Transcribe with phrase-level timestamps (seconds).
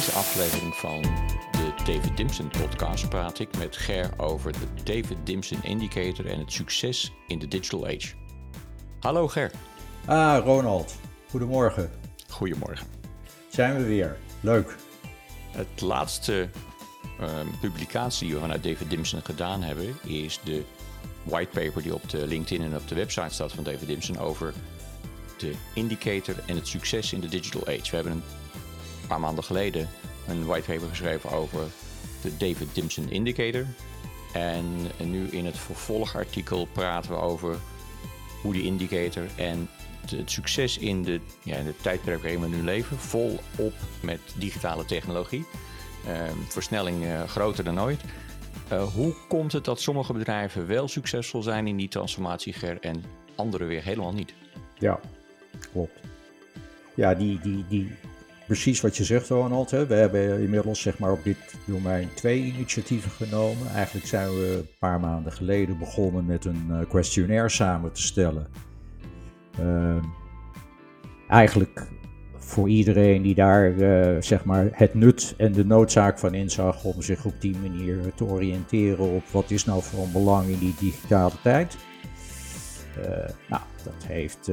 [0.00, 1.02] In deze aflevering van
[1.52, 6.52] de David Dimson podcast praat ik met Ger over de David Dimson Indicator en het
[6.52, 8.14] succes in de digital age.
[9.00, 9.50] Hallo Ger.
[10.04, 10.94] Ah, Ronald.
[11.30, 11.90] Goedemorgen.
[12.28, 12.86] Goedemorgen.
[13.48, 14.16] Zijn we weer.
[14.40, 14.76] Leuk.
[15.50, 16.48] Het laatste
[17.18, 20.64] ehm, publicatie die we vanuit David Dimson gedaan hebben is de
[21.22, 24.52] whitepaper die op de LinkedIn en op de website staat van David Dimson over
[25.38, 27.90] de indicator en het succes in de digital age.
[27.90, 28.22] We hebben een
[29.10, 29.88] paar maanden geleden
[30.28, 31.60] een whitepaper geschreven over
[32.22, 33.66] de David Dimson Indicator.
[34.32, 34.64] En
[35.04, 37.56] nu in het vervolgartikel praten we over
[38.42, 39.68] hoe die indicator en
[40.10, 44.84] het succes in de, ja, in de tijdperk waarin we nu leven, volop met digitale
[44.84, 45.44] technologie.
[46.06, 48.00] Ehm, versnelling uh, groter dan ooit.
[48.72, 53.04] Uh, hoe komt het dat sommige bedrijven wel succesvol zijn in die transformatie, Ger, en
[53.34, 54.34] andere weer helemaal niet?
[54.78, 55.00] Ja,
[55.72, 56.00] klopt.
[56.94, 57.92] Ja, die, die, die,
[58.50, 59.70] precies wat je zegt, Ronald.
[59.70, 59.86] Hè.
[59.86, 63.70] We hebben inmiddels zeg maar, op dit domein twee initiatieven genomen.
[63.74, 68.46] Eigenlijk zijn we een paar maanden geleden begonnen met een uh, questionnaire samen te stellen.
[69.60, 69.96] Uh,
[71.28, 71.86] eigenlijk
[72.36, 77.02] voor iedereen die daar uh, zeg maar het nut en de noodzaak van inzag om
[77.02, 81.34] zich op die manier te oriënteren op wat is nou van belang in die digitale
[81.42, 81.76] tijd.
[82.98, 83.06] Uh,
[83.48, 84.50] nou, dat heeft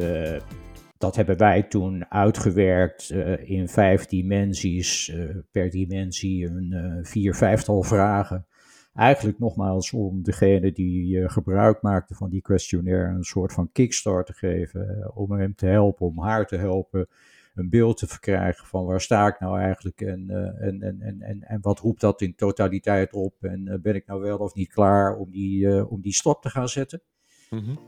[0.97, 7.35] dat hebben wij toen uitgewerkt uh, in vijf dimensies, uh, per dimensie een uh, vier,
[7.35, 8.45] vijftal vragen.
[8.93, 14.33] Eigenlijk nogmaals om degene die gebruik maakte van die questionnaire een soort van kickstart te
[14.33, 17.07] geven, om hem te helpen, om haar te helpen,
[17.55, 21.43] een beeld te verkrijgen van waar sta ik nou eigenlijk en, en, en, en, en,
[21.43, 25.15] en wat roept dat in totaliteit op en ben ik nou wel of niet klaar
[25.15, 27.01] om die, om die stap te gaan zetten.
[27.49, 27.79] Mm -hmm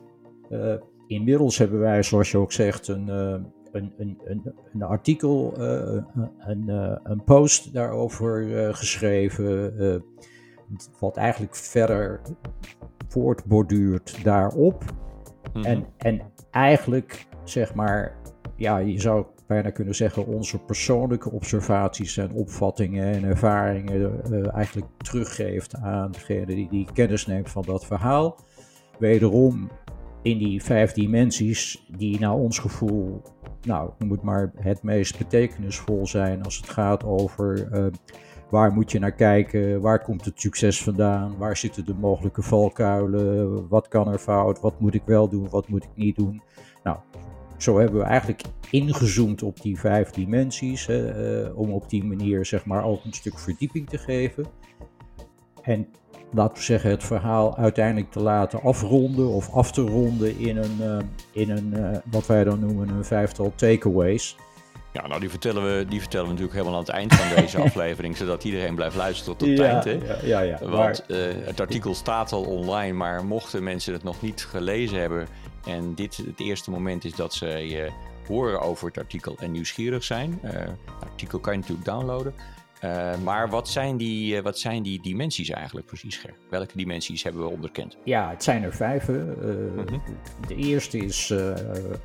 [1.09, 3.35] inmiddels hebben wij, zoals je ook zegt, een, uh,
[3.71, 6.01] een, een, een, een, artikel, uh,
[6.39, 10.03] een, uh, een post daarover geschreven.
[10.99, 12.21] wat eigenlijk verder
[13.07, 14.83] voortborduurt daarop.
[14.83, 15.63] Mm -hmm.
[15.63, 16.21] en, en
[16.51, 18.15] eigenlijk, zeg maar,
[18.55, 25.75] ja, je zou bijna kunnen zeggen, onze persoonlijke observaties en opvattingen en ervaringen eigenlijk teruggeeft
[25.75, 28.37] aan degene die, die kennis neemt van dat verhaal.
[28.99, 29.69] Wederom
[30.21, 33.21] in die vijf dimensies die naar ons gevoel,
[33.61, 37.85] nou, het maar, het meest betekenisvol zijn als het gaat over uh,
[38.49, 43.67] waar moet je naar kijken, waar komt het succes vandaan, waar zitten de mogelijke valkuilen,
[43.67, 46.41] wat kan er fout, wat moet ik wel doen, wat moet ik niet doen.
[46.83, 46.97] Nou,
[47.57, 48.41] zo hebben we eigenlijk
[48.71, 53.39] ingezoomd op die vijf dimensies, uh, om op die manier zeg maar ook een stuk
[53.39, 54.45] verdieping te geven.
[55.61, 55.87] En
[56.31, 60.77] laten we zeggen, het verhaal uiteindelijk te laten afronden of af te ronden in een,
[60.81, 60.97] uh,
[61.31, 64.35] in een uh, wat wij dan noemen een vijftal takeaways.
[64.93, 67.61] Ja, nou die vertellen, we, die vertellen we natuurlijk helemaal aan het eind van deze
[67.67, 69.83] aflevering, zodat iedereen blijft luisteren tot het ja, eind.
[69.83, 69.91] Hè?
[69.91, 70.57] Ja, ja, ja.
[70.59, 70.73] Want
[71.07, 71.17] maar...
[71.17, 75.27] uh, het artikel staat al online, maar mochten mensen het nog niet gelezen hebben
[75.65, 77.91] en dit het eerste moment is dat ze
[78.27, 82.33] horen over het artikel en nieuwsgierig zijn, het artikel kan je natuurlijk downloaden.
[82.83, 86.33] Uh, maar wat zijn, die, uh, wat zijn die dimensies eigenlijk precies, Ger?
[86.49, 87.97] Welke dimensies hebben we onderkend?
[88.03, 89.07] Ja, het zijn er vijf.
[89.07, 90.01] Uh, mm -hmm.
[90.47, 91.33] De eerste is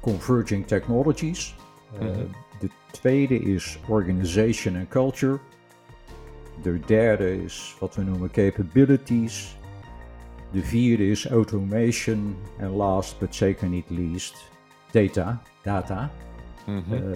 [0.01, 1.55] Converging Technologies.
[1.99, 2.29] -hmm.
[2.61, 5.39] De tweede is Organization and Culture.
[6.63, 9.57] De derde is wat we noemen Capabilities.
[10.53, 12.37] De vierde is Automation.
[12.59, 14.51] En last but zeker niet least,
[14.91, 15.43] Data.
[15.63, 16.11] data.
[16.65, 17.15] -hmm.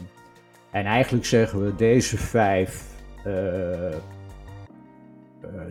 [0.71, 2.97] en eigenlijk zeggen we deze vijf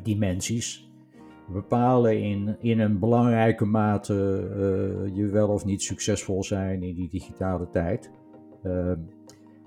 [0.03, 0.91] dimensies
[1.47, 7.09] bepalen in, in een belangrijke mate uh, je wel of niet succesvol zijn in die
[7.09, 8.11] digitale tijd.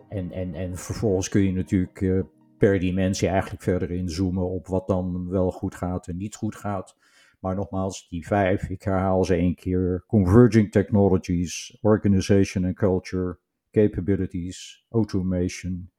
[0.09, 2.25] En, en, en vervolgens kun je natuurlijk
[2.59, 6.97] per dimensie eigenlijk verder inzoomen op wat dan wel goed gaat en niet goed gaat.
[7.41, 13.39] Maar nogmaals, die vijf, ik herhaal ze één keer: converging technologies, organization and culture,
[13.71, 15.91] capabilities, automation,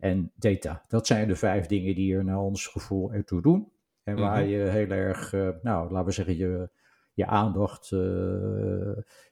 [0.00, 0.84] en data.
[0.88, 3.72] Dat zijn de vijf dingen die er naar ons gevoel ertoe doen.
[4.02, 4.50] En waar mhm.
[4.50, 6.70] je heel erg, uh, nou, laten we zeggen, je,
[7.12, 8.00] je aandacht, uh,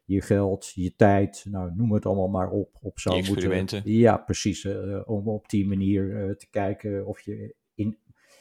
[0.05, 3.83] je geld, je tijd, nou, noem het allemaal maar op, op zou moeten.
[3.85, 4.65] Ja, precies.
[4.65, 7.99] Uh, om op die manier te kijken of je in,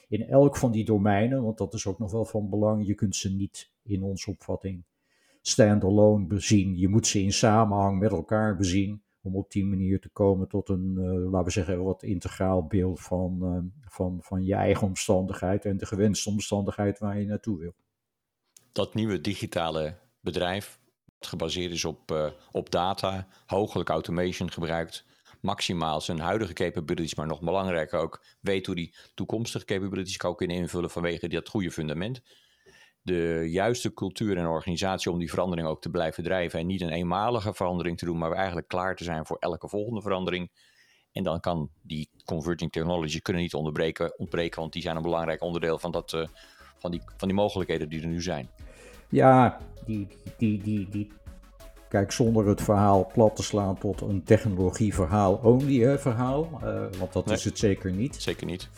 [0.07, 3.15] in elk van die domeinen, want dat is ook nog wel van belang, je kunt
[3.15, 4.83] ze niet in onze opvatting
[5.41, 6.77] standalone bezien.
[6.77, 10.69] Je moet ze in samenhang met elkaar bezien om op die manier te komen tot
[10.69, 15.65] een, uh, laten we zeggen, wat integraal beeld van, uh, van, van je eigen omstandigheid
[15.65, 17.75] en de gewenste omstandigheid waar je naartoe wil.
[18.71, 20.79] Dat nieuwe digitale bedrijf,
[21.17, 25.05] dat gebaseerd is op, uh, op data, hogelijk automation gebruikt,
[25.41, 30.57] maximaal zijn huidige capabilities, maar nog belangrijker ook weet hoe die toekomstige capabilities kan kunnen
[30.57, 32.21] invullen vanwege dat goede fundament.
[33.07, 36.89] De juiste cultuur en organisatie om die verandering ook te blijven drijven en niet een
[36.89, 40.51] eenmalige verandering te doen, maar eigenlijk klaar te zijn voor elke volgende verandering.
[41.11, 45.41] En dan kan die converging technology kunnen niet onderbreken, ontbreken, want die zijn een belangrijk
[45.41, 46.27] onderdeel van, dat, uh,
[46.77, 48.49] van, die, van die mogelijkheden die er nu zijn.
[49.09, 50.07] Ja, die,
[50.37, 51.11] die, die, die,
[51.89, 57.13] kijk, zonder het verhaal plat te slaan tot een technologieverhaal only hè, verhaal, uh, want
[57.13, 58.15] dat is het zeker niet.
[58.15, 58.69] Zeker niet.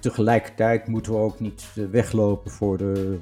[0.00, 3.18] Tegelijkertijd moeten we ook niet eh, weglopen voor de,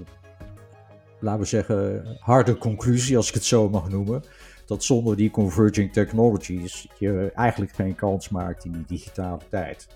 [1.25, 4.23] laten we zeggen, harde conclusie, als ik het zo mag noemen
[4.67, 9.88] dat zonder die converging technologies je eigenlijk geen kans maakt in die digitale tijd.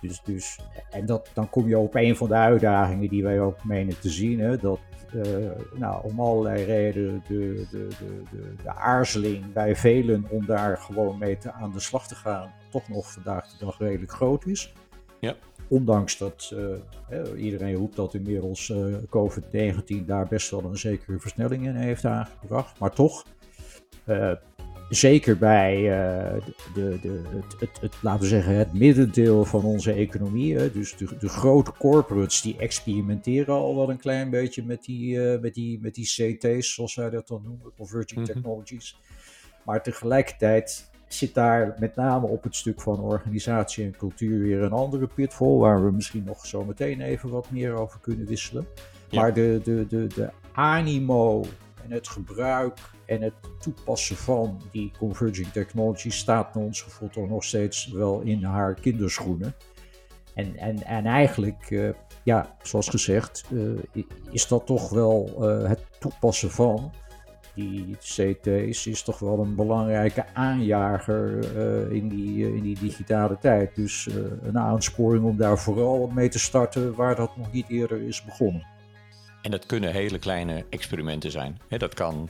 [0.00, 0.58] Dus, dus,
[0.90, 4.10] en dat, dan kom je op een van de uitdagingen die wij ook menen te
[4.10, 4.40] zien.
[4.40, 4.78] Hè, dat
[5.14, 10.78] uh, nou, om allerlei redenen de, de, de, de, de aarzeling bij velen om daar
[10.78, 14.46] gewoon mee te, aan de slag te gaan, toch nog vandaag de dag redelijk groot
[14.46, 14.72] is.
[15.26, 15.36] Ja.
[15.68, 16.52] Ondanks dat
[17.10, 22.04] uh, iedereen roept dat inmiddels uh, COVID-19 daar best wel een zekere versnelling in heeft
[22.04, 22.78] aangebracht.
[22.78, 23.24] Maar toch,
[24.08, 24.32] uh,
[24.88, 25.74] zeker bij
[26.74, 30.70] de, de, het, het, het, laten we zeggen, het middendeel van onze economie.
[30.72, 35.54] Dus de, de, grote corporates die experimenteren al wel een klein beetje met die, met
[35.54, 38.34] die, met die CT's, zoals wij dat dan noemen, Converging mm -hmm.
[38.34, 38.96] Technologies.
[39.64, 44.72] Maar tegelijkertijd zit daar met name op het stuk van organisatie en cultuur weer een
[44.72, 48.66] andere pitfall, waar we misschien nog zo meteen even wat meer over kunnen wisselen.
[49.08, 49.20] Ja.
[49.20, 51.44] Maar de, de, de, de animo
[51.84, 57.28] en het gebruik en het toepassen van die converging technology staat naar ons gevoel toch
[57.28, 59.54] nog steeds wel in haar kinderschoenen.
[60.34, 61.90] En, en, en eigenlijk, uh,
[62.22, 66.92] ja, zoals gezegd, uh, is dat toch wel uh, het toepassen van
[67.56, 71.52] die CT's is toch wel een belangrijke aanjager
[71.92, 73.74] in, die, in die digitale tijd.
[73.74, 74.08] Dus
[74.42, 78.66] een aansporing om daar vooral mee te starten waar dat nog niet eerder is begonnen.
[79.42, 81.58] En dat kunnen hele kleine experimenten zijn.
[81.68, 82.28] dat kan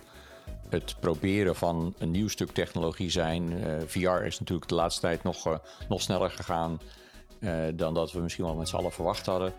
[0.69, 3.53] het proberen van een nieuw stuk technologie zijn.
[3.87, 6.81] VR is natuurlijk de laatste tijd nog, nog sneller gegaan
[7.75, 9.53] dan dat we misschien wel met z'n allen verwacht hadden.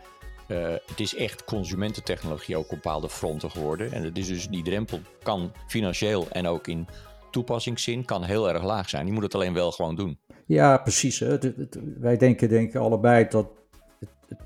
[0.47, 3.91] Het is echt consumententechnologie ook op bepaalde fronten geworden.
[3.91, 6.87] En het is dus, die drempel kan financieel en ook in
[7.31, 9.05] toepassingszin kan heel erg laag zijn.
[9.05, 10.17] Je moet het alleen wel gewoon doen.
[10.45, 11.19] Ja, precies.
[11.19, 11.27] Hè.
[11.27, 13.47] Het, het, wij denken, denken allebei dat
[13.99, 14.39] het,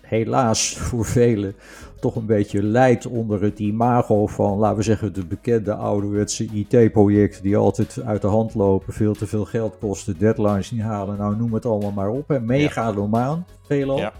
[0.00, 1.54] helaas voor velen
[2.00, 7.42] toch een beetje leidt onder het imago van, laten we zeggen, de bekende ouderwetse IT-projecten
[7.42, 11.36] die altijd uit de hand lopen, veel te veel geld kosten, deadlines niet halen, nou
[11.36, 12.30] noem het allemaal maar op.
[12.30, 13.54] En megalomaan, ja.
[13.66, 13.98] veelal.
[13.98, 14.12] Ja.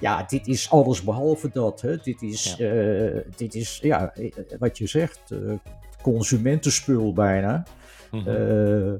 [0.00, 0.22] Ja.
[0.22, 1.80] dit is alles behalve dat.
[1.80, 1.96] Hè.
[1.96, 2.72] Dit, is, ja.
[2.72, 4.12] Uh, dit is, ja,
[4.58, 5.52] wat je zegt, uh,
[6.02, 7.64] consumentenspul bijna.
[8.10, 8.28] Mm -hmm.
[8.28, 8.94] uh,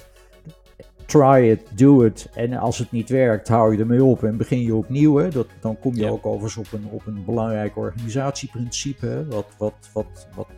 [1.07, 2.29] try it, do it.
[2.35, 5.17] En als het niet werkt, hou je ermee op en begin je opnieuw.
[5.17, 5.29] Hè.
[5.29, 6.09] Dat, dan kom je ja.
[6.09, 9.07] ook overigens op een, op een belangrijk organisatieprincipe.
[9.07, 9.27] Hè.
[9.27, 10.49] Wat, wat, wat, wat,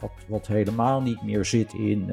[0.00, 2.10] wat, wat helemaal niet meer zit in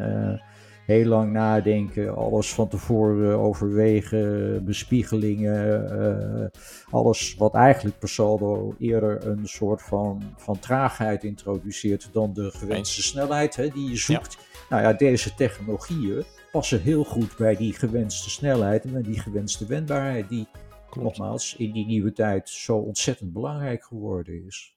[0.85, 5.91] heel lang nadenken, alles van tevoren overwegen, bespiegelingen.
[5.99, 12.51] Uh, alles wat eigenlijk per saldo eerder een soort van, van traagheid introduceert dan de
[12.51, 14.33] gewenste snelheid hè, die je zoekt.
[14.33, 14.59] Ja.
[14.69, 19.65] Nou ja, deze technologieën passen heel goed bij die gewenste snelheid en bij die gewenste
[19.65, 20.47] wendbaarheid, die
[20.89, 21.17] Klopt.
[21.17, 24.74] nogmaals in die nieuwe tijd zo ontzettend belangrijk geworden is.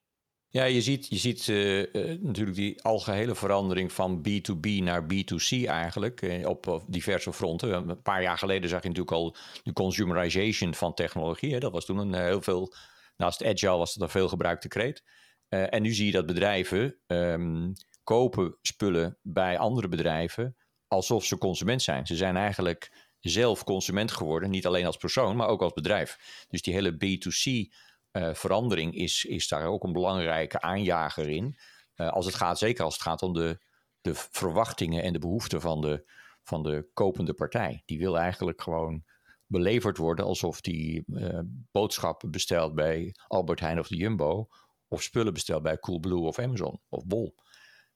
[0.50, 5.66] Ja, je ziet, je ziet uh, uh, natuurlijk die algehele verandering van B2B naar B2C
[5.66, 7.88] eigenlijk uh, op, diverse fronten.
[7.88, 11.60] Een paar jaar geleden zag je natuurlijk al de consumerization van technologie.
[11.60, 12.74] Dat was toen een heel veel,
[13.16, 15.02] naast agile was dat een veel gebruikte kreet.
[15.48, 17.72] en nu zie je dat bedrijven um,
[18.04, 22.06] kopen spullen bij andere bedrijven alsof ze consument zijn.
[22.06, 26.18] Ze zijn eigenlijk zelf consument geworden, niet alleen als persoon, maar ook als bedrijf.
[26.48, 27.74] Dus die hele B2C
[28.12, 31.56] uh, verandering is, is daar ook een belangrijke aanjager in.
[31.96, 33.58] Uh, als het gaat, zeker als het gaat om de,
[34.00, 36.10] de verwachtingen en de behoeften van de,
[36.42, 37.82] van de kopende partij.
[37.84, 39.04] Die wil eigenlijk gewoon
[39.46, 41.38] beleverd worden alsof die uh,
[41.72, 44.48] boodschappen bestelt bij Albert Heijn of de Jumbo.
[44.88, 47.34] Of spullen bestelt bij Coolblue of Amazon of Bol.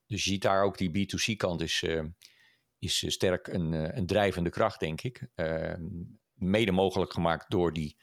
[0.07, 1.85] Dus je ziet daar ook die B2C-kant is,
[2.79, 5.29] is sterk een, een drijvende kracht, denk ik.
[6.35, 7.97] Mede mogelijk gemaakt door die,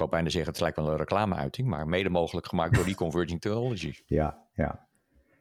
[0.00, 3.40] wou bijna zeggen, het lijkt wel een reclameuiting, maar mede mogelijk gemaakt door die converging
[3.40, 3.92] technology.
[4.06, 4.88] Ja, ja.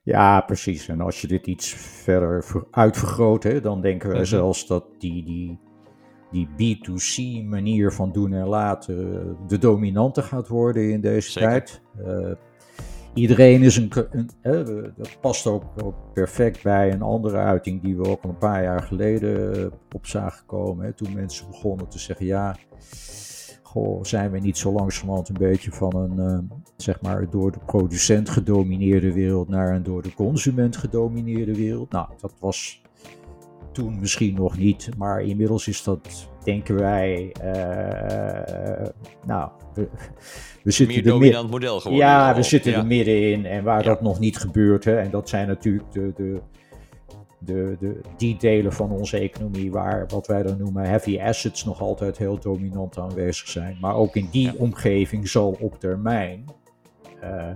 [0.04, 0.88] Ja, precies.
[0.88, 1.74] En als je dit iets
[2.04, 4.30] verder uitvergroot, hè, dan denken we mm -hmm.
[4.30, 5.60] zelfs dat die, die,
[6.32, 11.50] die B2C manier van doen en laten de dominante gaat worden in deze Zeker.
[11.50, 11.82] tijd.
[12.06, 12.32] Uh,
[13.13, 13.92] iedereen is een.
[14.12, 15.63] een dat past ook,
[16.13, 20.46] perfect bij een andere uiting die we ook al een paar jaar geleden op zagen
[20.46, 20.86] komen.
[20.86, 22.56] Hè, toen mensen begonnen te zeggen: ja.
[23.69, 28.29] Goh, zijn we niet zo langzamerhand een beetje van een, zeg maar, door de producent
[28.29, 31.91] gedomineerde wereld naar een door de consument gedomineerde wereld?
[31.91, 32.81] Nou, dat was
[33.71, 38.88] toen misschien nog niet, maar inmiddels is dat, denken wij, uh,
[39.25, 39.88] nou, we,
[40.63, 42.07] we zitten Meer dominant model geworden.
[42.07, 45.47] Ja, we zitten er middenin en waar dat nog niet gebeurt, hè, en dat zijn
[45.47, 46.39] natuurlijk de, de,
[47.39, 51.81] de, de, die delen van onze economie waar wat wij dan noemen heavy assets nog
[51.81, 53.77] altijd heel dominant aanwezig zijn.
[53.81, 56.46] Maar ook in die omgeving zal op termijn
[57.24, 57.48] uh,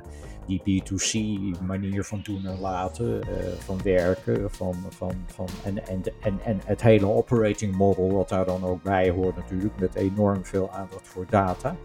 [0.48, 6.40] die B2C-manier van doen en laten, uh, van werken, van, van, van, en, en, en,
[6.44, 10.70] en het hele operating model, wat daar dan ook bij hoort natuurlijk, met enorm veel
[10.72, 11.76] aandacht voor data.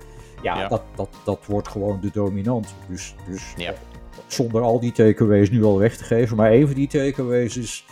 [0.43, 0.69] Ja, ja.
[0.69, 2.69] Dat, dat, dat wordt gewoon de dominante.
[2.89, 3.75] Dus, dus ja.
[4.27, 7.85] Zonder al die takeaways nu al weg te geven, maar even die takeaways is,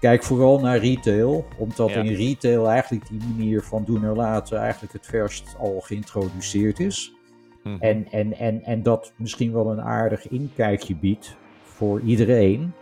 [0.00, 4.92] kijk vooral naar retail, omdat in retail eigenlijk die manier van doen en laten eigenlijk
[4.92, 7.14] het verst al geïntroduceerd is.
[7.62, 7.76] Mhm.
[7.80, 12.72] En, en, en, en dat misschien wel een aardig inkijkje biedt voor iedereen.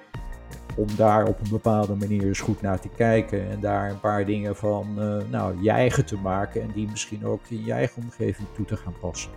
[0.77, 3.51] Om daar op een bepaalde manier eens goed naar te kijken.
[3.51, 6.63] En daar een paar dingen van uh, nou, je eigen te maken.
[6.63, 9.31] En die misschien ook in je eigen omgeving toe te gaan passen.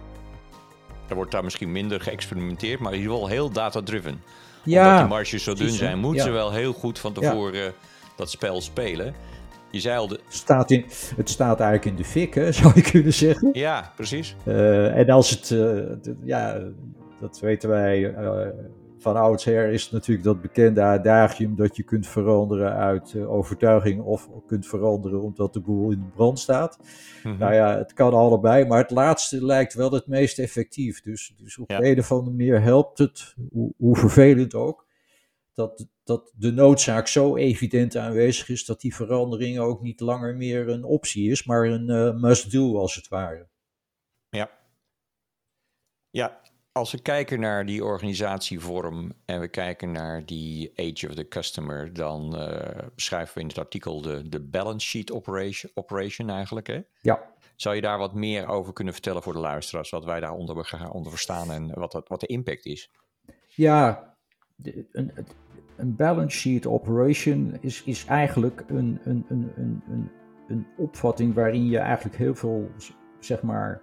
[1.07, 4.21] Er wordt daar misschien minder geëxperimenteerd, maar in ieder geval heel data-driven.
[4.63, 7.71] Ja, Omdat die marges zo dun zijn, moeten ze wel heel goed van tevoren ja.
[8.15, 9.15] dat spel spelen.
[9.71, 10.07] Je zei al...
[10.07, 10.19] De...
[10.27, 10.85] Staat in,
[11.15, 13.49] het staat eigenlijk in de fik, hè, zou je kunnen zeggen.
[13.53, 14.35] Ja, precies.
[14.45, 15.49] Uh, en als het...
[15.49, 15.79] Uh,
[16.23, 16.59] ja,
[17.19, 18.39] dat weten wij uh,
[18.99, 24.67] van oudsher is natuurlijk dat bekende adagium dat je kunt veranderen uit overtuiging of kunt
[24.67, 26.79] veranderen omdat de boel in brand staat.
[26.79, 27.39] Mm -hmm.
[27.39, 31.01] Nou ja, het kan allebei, maar het laatste lijkt wel het meest effectief.
[31.01, 31.81] Dus, dus op ja.
[31.81, 34.87] een of andere manier helpt het, hoe, hoe vervelend ook,
[35.53, 40.69] dat, dat de noodzaak zo evident aanwezig is dat die verandering ook niet langer meer
[40.69, 43.47] een optie is, maar een uh, must-do als het ware.
[44.29, 44.49] Ja.
[46.09, 46.41] Ja,
[46.77, 51.93] als we kijken naar die organisatievorm en we kijken naar die age of the customer,
[51.93, 52.57] dan uh,
[52.95, 56.67] beschrijven we in het artikel de, de balance sheet operation, operation eigenlijk.
[56.67, 56.81] Hè?
[57.01, 57.35] Ja.
[57.55, 61.11] Zou je daar wat meer over kunnen vertellen voor de luisteraars, wat wij daaronder onder
[61.11, 62.91] verstaan en wat, dat, wat de impact is?
[63.55, 64.13] Ja,
[64.91, 65.11] een,
[65.75, 70.11] een balance sheet operation is, is eigenlijk een, een, een, een, een,
[70.47, 72.71] een opvatting waarin je eigenlijk heel veel
[73.19, 73.81] zeg maar,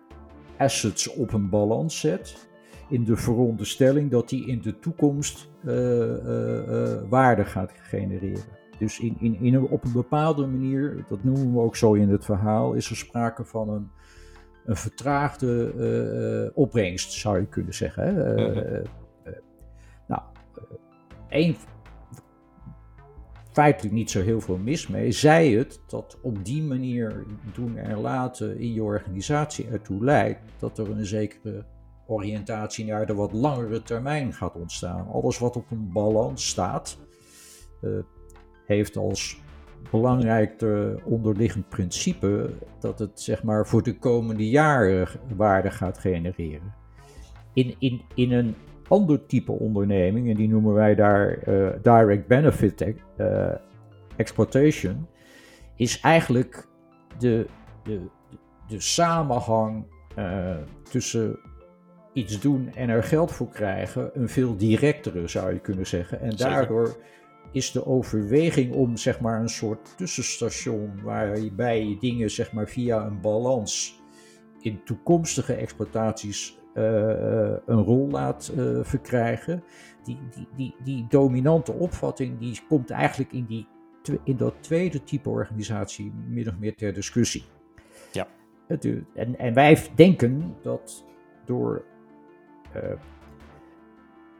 [0.58, 2.52] assets op een balans zet.
[2.88, 8.42] In de veronderstelling dat die in de toekomst uh, uh, uh, waarde gaat genereren.
[8.78, 12.08] Dus in, in, in een, op een bepaalde manier, dat noemen we ook zo in
[12.08, 13.90] het verhaal, is er sprake van een,
[14.64, 18.04] een vertraagde opbrengst, zou je kunnen zeggen.
[18.04, 18.34] Hè?
[18.34, 18.84] Mhm.
[20.06, 20.22] nou,
[21.28, 21.56] een
[23.54, 25.12] feitelijk niet zo heel veel mis mee.
[25.12, 27.24] Zij het dat op die manier
[27.54, 31.64] doen en laten in je organisatie ertoe leidt dat er een zekere
[32.06, 35.08] oriëntatie naar de wat langere termijn gaat ontstaan.
[35.08, 36.98] Alles wat op een balans staat,
[37.80, 37.98] uh,
[38.66, 39.42] heeft als
[39.90, 40.64] belangrijk
[41.04, 46.74] onderliggend principe dat het zeg maar voor de komende jaren waarde gaat genereren.
[47.52, 48.54] In, in, in een
[48.88, 53.48] ander type onderneming, en die noemen wij daar uh, direct benefit uh,
[54.16, 55.06] exploitation,
[55.76, 56.68] is eigenlijk
[57.18, 57.46] de,
[57.82, 58.00] de,
[58.68, 59.84] de samenhang
[60.90, 61.38] tussen
[62.14, 66.20] iets doen en er geld voor krijgen een veel directere, zou je kunnen zeggen.
[66.20, 66.96] En daardoor
[67.52, 73.06] is de overweging om zeg maar een soort tussenstation waarbij je dingen zeg maar via
[73.06, 74.02] een balans
[74.60, 76.84] in toekomstige exploitaties uh,
[77.66, 79.62] een rol laat uh, verkrijgen.
[80.04, 83.68] Die, die, die, die dominante opvatting die komt eigenlijk in, die,
[84.24, 87.44] in dat tweede type organisatie min of meer ter discussie.
[88.12, 88.26] Ja.
[89.14, 91.04] En, en wij denken dat
[91.44, 91.84] door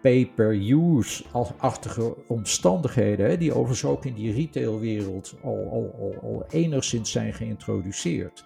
[0.02, 7.34] pay-per-use-achtige omstandigheden, hè, die overigens ook in die retailwereld al, al, al, al enigszins zijn
[7.34, 8.44] geïntroduceerd,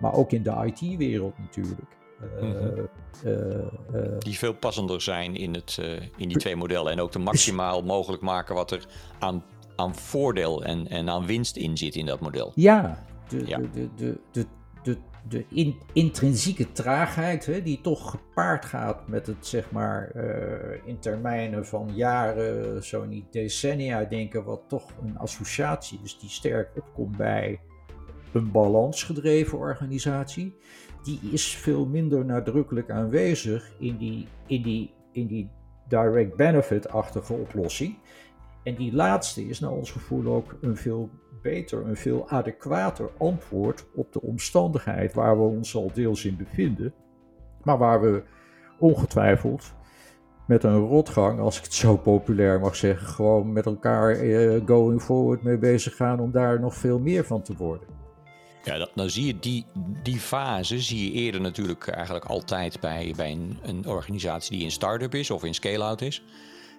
[0.00, 1.96] maar ook in de IT-wereld natuurlijk
[2.40, 2.86] Mhm.
[3.24, 3.68] Eh, eh,
[4.18, 6.92] die veel passender zijn in, het, eh, in die twee modellen.
[6.92, 8.86] En ook de maximaal mogelijk maken wat er
[9.18, 9.44] aan,
[9.76, 12.52] aan voordeel en, en aan winst in zit in dat model.
[12.54, 14.46] Ja, de, de, de, de, de,
[14.82, 14.96] de
[15.48, 20.16] in, intrinsieke traagheid, hè, die toch gepaard gaat met het, zeg maar,
[20.84, 26.70] in termijnen van jaren, zo niet decennia denken, wat toch een associatie is die sterk
[26.76, 27.60] opkomt bij
[28.32, 30.56] een balansgedreven organisatie
[31.02, 35.50] die is veel minder nadrukkelijk aanwezig in die, in die, in die
[35.88, 37.98] direct benefit-achtige oplossing.
[38.68, 41.10] En die laatste is naar ons gevoel ook een veel
[41.42, 46.94] beter, een veel adequater antwoord op de omstandigheid waar we ons al deels in bevinden.
[47.62, 48.22] Maar waar we
[48.78, 49.74] ongetwijfeld
[50.46, 55.02] met een rotgang, als ik het zo populair mag zeggen, gewoon met elkaar eh, going
[55.02, 57.88] forward mee bezig gaan om daar nog veel meer van te worden.
[58.62, 59.66] Ja, dan nou zie je die,
[60.02, 64.70] die fase zie je eerder natuurlijk eigenlijk altijd bij, bij een, een organisatie die in
[64.70, 66.22] start-up is of in scale-out is.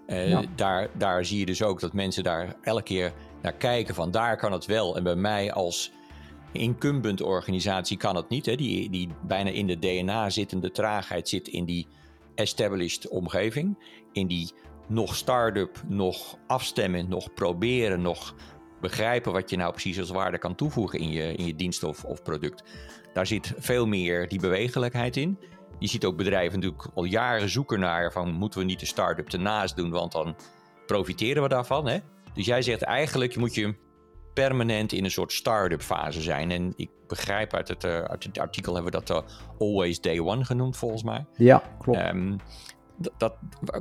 [0.09, 4.11] Uh, daar, daar zie je dus ook dat mensen daar elke keer naar kijken van
[4.11, 4.95] daar kan het wel.
[4.95, 5.91] En bij mij als
[6.51, 8.45] incumbent organisatie kan het niet.
[8.45, 8.55] Hè.
[8.55, 11.87] Die, die bijna in de DNA zittende traagheid zit in die
[12.35, 13.77] established omgeving.
[14.11, 14.51] In die
[14.87, 18.35] nog start-up, nog afstemmen, nog proberen, nog
[18.81, 22.03] begrijpen wat je nou precies als waarde kan toevoegen in je, in je dienst of,
[22.03, 22.63] of product.
[23.13, 25.37] Daar zit veel meer die bewegelijkheid in.
[25.79, 29.29] Je ziet ook bedrijven natuurlijk al jaren zoeken naar van moeten we niet de start-up
[29.29, 30.35] ernaast doen, want dan
[30.85, 31.87] profiteren we daarvan.
[31.87, 31.99] Hè?
[32.33, 33.75] Dus jij zegt eigenlijk moet je
[34.33, 36.51] permanent in een soort start-up fase zijn.
[36.51, 40.19] En ik begrijp uit het, uh, uit het artikel hebben we dat uh, always day
[40.19, 41.25] one genoemd volgens mij.
[41.35, 41.99] Ja, klopt.
[41.99, 42.37] Um,
[43.17, 43.33] dat,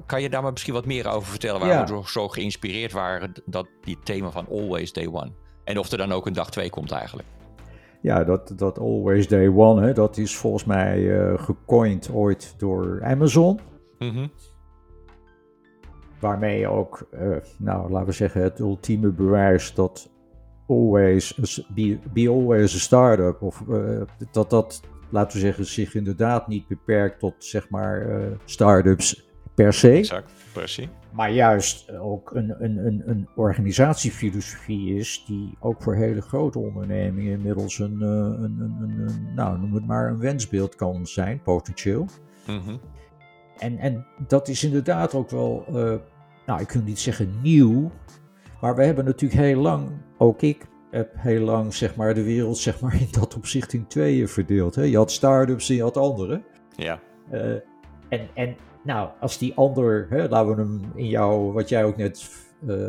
[0.06, 1.60] kan je daar maar misschien wat meer over vertellen?
[1.60, 5.32] Waarom we zo geïnspireerd waren dat die thema van Always Day One.
[5.64, 7.28] En of er dan ook een dag twee komt eigenlijk.
[8.08, 13.00] Ja, dat, dat Always Day One, hè, dat is volgens mij uh, gecoind ooit door
[13.04, 13.60] Amazon.
[13.98, 14.30] Mm
[16.20, 20.10] Waarmee je ook, uh, nou laten we zeggen, het ultieme bewijs dat
[20.66, 21.38] always,
[21.74, 26.66] be, be always a startup, of uh, dat dat laten we zeggen, zich inderdaad niet
[26.66, 29.27] beperkt tot zeg maar uh, start-ups
[29.64, 29.92] per se.
[29.92, 30.88] Exact, precies.
[31.12, 37.32] Maar juist ook een, een, een, een organisatiefilosofie is die ook voor hele grote ondernemingen
[37.32, 42.06] inmiddels een, eh, een, een, een, nou noem het maar een wensbeeld kan zijn, potentieel.
[42.46, 42.80] Mm
[43.58, 45.94] en, en dat is inderdaad ook wel, uh,
[46.46, 47.90] nou ik wil niet zeggen nieuw,
[48.61, 52.59] maar we hebben natuurlijk heel lang, ook ik heb heel lang zeg maar, de wereld
[52.59, 54.74] zeg maar, in dat opzicht in tweeën verdeeld.
[54.74, 54.83] Hè?
[54.83, 56.42] Je had start-ups en je had andere.
[56.76, 57.00] Ja.
[57.33, 57.52] Uh,
[58.09, 58.56] en, en
[58.88, 62.31] nou, als die ander, hè, laten we hem in jou, wat jij ook net
[62.66, 62.88] uh,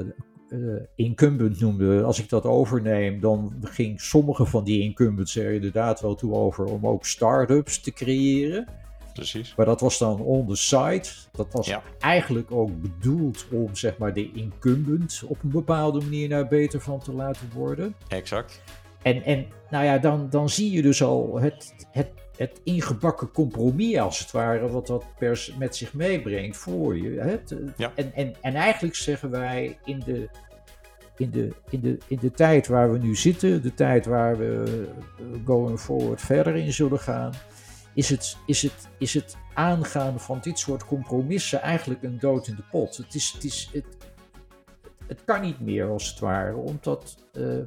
[0.50, 6.02] uh, incumbent noemde, als ik dat overneem, dan ging sommige van die incumbents er inderdaad
[6.02, 8.68] wel toe over om ook start-ups te creëren
[9.14, 9.56] precies.
[9.56, 11.04] Maar dat was dan on the side.
[11.32, 16.48] Dat was eigenlijk ook bedoeld om zeg maar, de incumbent op een bepaalde manier daar
[16.48, 17.96] beter van te laten worden.
[18.08, 18.62] Exact.
[19.02, 23.98] En, en nou ja, dan, dan zie je dus al het, het, het ingebakken compromis
[23.98, 27.42] als het ware, wat dat pers met zich meebrengt voor je.
[27.78, 27.92] Ja.
[27.96, 30.30] en, en, en eigenlijk zeggen wij in de,
[31.18, 34.88] in de, in, de, in de tijd waar we nu zitten, de tijd waar we
[35.46, 37.34] going forward verder in zullen gaan,
[37.94, 42.56] is het, is, het, is het aangaan van dit soort compromissen eigenlijk een dood in
[42.56, 42.98] de pot.
[42.98, 43.98] Het, is, het, is, het,
[45.08, 47.64] het kan niet meer als het ware, omdat uh,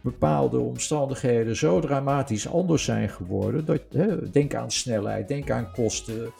[0.00, 3.64] bepaalde omstandigheden zo dramatisch anders zijn geworden.
[3.64, 6.32] Dat, hè, denk aan snelheid, denk aan kosten,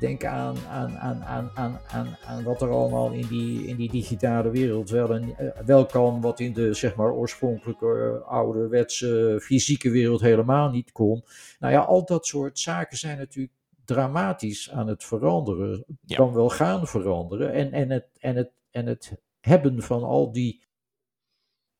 [0.00, 3.90] Denk aan, aan, aan, aan, aan, aan, aan wat er allemaal in die, in die
[3.90, 9.38] digitale wereld wel, en, eh, wel kan, wat in de zeg maar, oorspronkelijke uh, ouderwetse
[9.42, 11.24] fysieke wereld helemaal niet kon.
[11.58, 16.16] Nou ja, al dat soort zaken zijn natuurlijk dramatisch aan het veranderen, ja.
[16.16, 17.52] dan wel gaan veranderen.
[17.52, 20.62] En, en, het, en, het, en het hebben van al die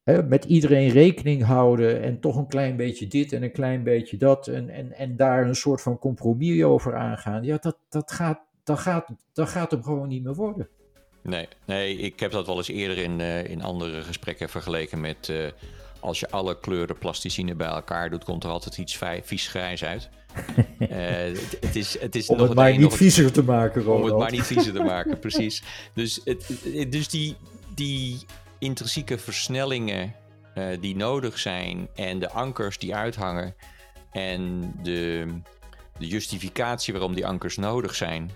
[0.05, 4.49] met iedereen rekening houden en toch een klein beetje dit en een klein beetje dat
[4.49, 8.79] en, en, en daar een soort van compromis over aangaan, ja, dat, dat, gaat, dat,
[8.79, 10.69] gaat, dat gaat hem gewoon niet meer worden.
[11.23, 15.29] Nee, nee ik heb dat wel eens eerder in, uh, in andere gesprekken vergeleken met
[15.29, 15.47] uh,
[16.01, 20.09] als je alle kleuren plasticine bij elkaar doet, komt er altijd iets vies grijs uit.
[20.79, 24.03] uh, het, het, is, het is om nog het maar niet viezer te maken, Ronald.
[24.03, 25.63] Om het maar niet viezer te maken, precies.
[25.95, 26.47] Dus, het,
[26.91, 27.37] dus die,
[27.75, 28.19] die
[28.65, 30.15] intrinsieke versnellingen
[30.55, 33.55] uh, die nodig zijn en de ankers die uithangen
[34.13, 35.27] en de,
[35.99, 38.31] de justificatie waarom die ankers nodig zijn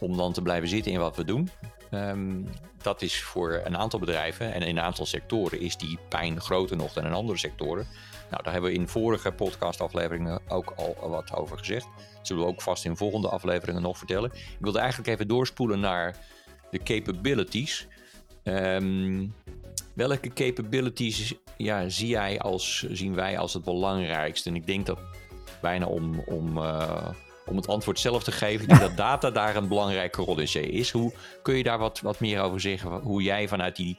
[0.00, 1.50] om dan te blijven zitten in wat we doen.
[1.90, 2.48] Um,
[2.82, 6.76] dat is voor een aantal bedrijven en in een aantal sectoren is die pijn groter
[6.76, 7.86] nog dan in andere sectoren.
[8.30, 11.86] Nou, daar hebben we in vorige podcastafleveringen ook al wat over gezegd.
[12.16, 14.30] Dat zullen we ook vast in volgende afleveringen nog vertellen.
[14.34, 16.16] Ik wilde eigenlijk even doorspoelen naar
[16.70, 17.86] de capabilities.
[18.44, 19.34] Um,
[19.94, 24.48] Welke capabilities ja, zie jij als, zien wij als het belangrijkste?
[24.48, 24.98] En ik denk dat
[25.60, 27.08] bijna om, om, uh,
[27.46, 30.90] om het antwoord zelf te geven, dat data daar een belangrijke rol in is.
[30.90, 32.90] Hoe kun je daar wat, wat meer over zeggen?
[32.90, 33.98] Hoe jij vanuit, die,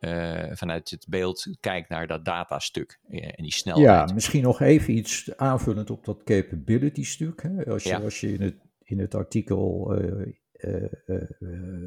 [0.00, 3.86] uh, vanuit het beeld kijkt naar dat datastuk eh, en die snelheid?
[3.86, 7.42] Ja, misschien nog even iets aanvullend op dat capability stuk.
[7.42, 7.66] Hè?
[7.72, 7.98] Als, je, ja.
[7.98, 10.32] als je in het, in het artikel uh,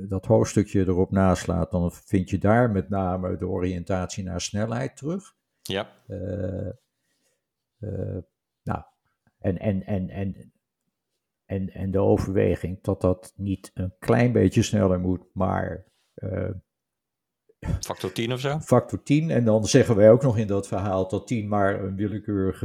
[0.07, 5.35] dat hoofdstukje erop naslaat, dan vind je daar met name de oriëntatie naar snelheid terug.
[5.61, 5.89] Ja.
[8.63, 8.83] nou,
[9.39, 10.51] en, en, en, en,
[11.45, 15.85] en, en de overweging dat dat niet een klein beetje sneller moet, maar
[17.79, 18.59] Factor 10 of zo?
[18.59, 19.29] Factor 10.
[19.29, 22.61] En dan zeggen wij ook nog in dat verhaal dat 10 maar een willekeurig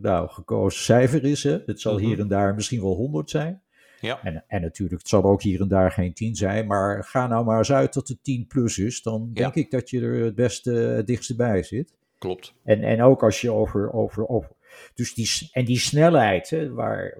[0.00, 1.42] nou, gekozen cijfer is.
[1.42, 1.58] Hè?
[1.66, 2.20] Het zal hier mhm.
[2.20, 3.62] en daar misschien wel 100 zijn.
[4.00, 4.22] Ja.
[4.22, 6.66] En, en natuurlijk, het zal ook hier en daar geen 10 zijn.
[6.66, 9.02] Maar ga nou maar eens uit dat het 10 plus is.
[9.02, 11.96] Dan denk ik dat je er het beste het dichtste bij zit.
[12.18, 12.54] Klopt.
[12.64, 13.92] En, en ook als je over.
[13.92, 14.56] over, over
[14.94, 17.18] dus die, en die snelheid, hè, waar, eh,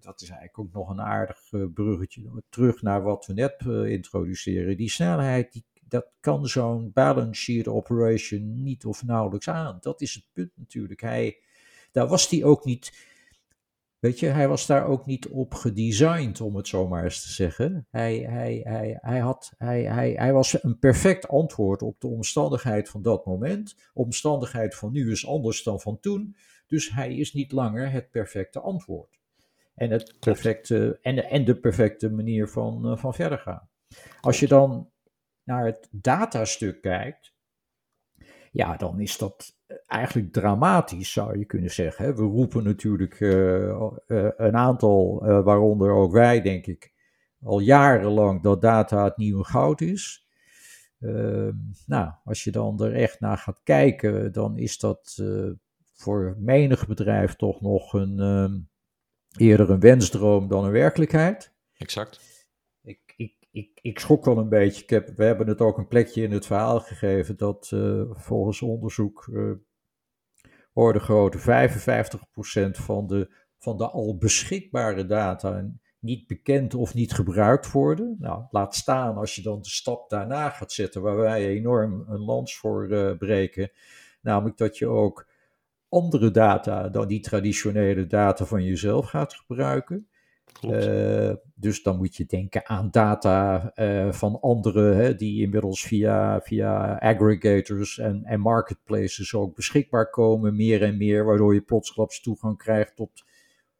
[0.00, 3.90] dat is eigenlijk ook nog een aardig eh, bruggetje terug naar wat we net uh,
[3.90, 4.76] introduceren.
[4.76, 9.78] Die snelheid die dat kan zo'n balance sheet operation niet of nauwelijks aan.
[9.80, 11.00] Dat is het punt natuurlijk.
[11.00, 11.38] Hij,
[11.92, 12.92] daar was hij ook niet,
[14.06, 17.32] weet je, hij was daar ook niet op gedesigned, om het zo maar eens te
[17.32, 17.86] zeggen.
[17.90, 22.88] Hij, hij, hij, hij, had, hij, hij, hij was een perfect antwoord op de omstandigheid
[22.88, 23.76] van dat moment.
[23.94, 26.36] Omstandigheid van nu is anders dan van toen.
[26.66, 29.20] Dus hij is niet langer het perfecte antwoord.
[29.74, 33.68] En, het perfecte, en, en de perfecte manier van, uh, van verder gaan.
[34.20, 34.90] Als je dan
[35.42, 37.34] naar het datastuk kijkt,
[38.52, 39.55] ja, dan is dat
[39.86, 42.16] eigenlijk dramatisch, zou je kunnen zeggen.
[42.16, 46.92] We roepen natuurlijk uh, uh, een aantal, uh, waaronder ook wij, denk ik,
[47.42, 50.26] al jarenlang dat data het nieuwe goud is.
[51.00, 51.54] Ehm,
[51.86, 55.22] nou, als je dan er echt naar gaat kijken, dan is dat
[55.94, 58.58] voor menig bedrijf toch nog een, ehm,
[59.42, 61.54] eerder een wensdroom dan een werkelijkheid.
[61.76, 62.35] Exact
[63.56, 64.82] ik, ik schrok wel een beetje.
[64.82, 68.62] Ik heb, we hebben het ook een plekje in het verhaal gegeven dat uh, volgens
[68.62, 69.52] onderzoek uh,
[70.72, 77.70] orde grootte 55% van de, van de al beschikbare data niet bekend of niet gebruikt
[77.70, 78.16] worden.
[78.18, 82.20] Nou, laat staan als je dan de stap daarna gaat zetten, waar wij enorm een
[82.20, 83.70] lans voor uh, breken.
[84.20, 85.28] Namelijk dat je ook
[85.88, 90.08] andere data dan die traditionele data van jezelf gaat gebruiken.
[90.64, 96.40] Uh, dus dan moet je denken aan data uh, van anderen, hè, die inmiddels via,
[96.40, 102.58] via aggregators en, en marketplaces ook beschikbaar komen, meer en meer, waardoor je plotsklaps toegang
[102.58, 103.24] krijgt tot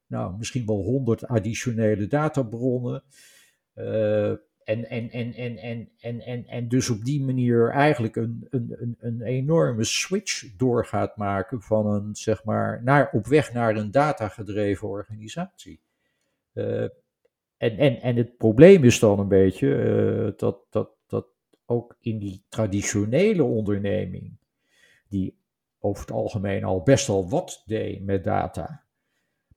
[0.07, 3.03] nou, misschien wel honderd additionele databronnen.
[3.75, 4.31] Uh,
[4.65, 8.77] en, en, en, en, en, en, en, en dus op die manier eigenlijk een, een,
[8.79, 13.77] een, een enorme switch door gaat maken van een, zeg maar, naar, op weg naar
[13.77, 15.81] een datagedreven organisatie.
[16.57, 16.83] Uh,
[17.57, 21.27] en, en, en het probleem is dan een beetje uh, dat, dat, dat
[21.65, 24.37] ook in die traditionele onderneming,
[25.09, 25.39] die
[25.79, 28.85] over het algemeen al best wel wat deed met data,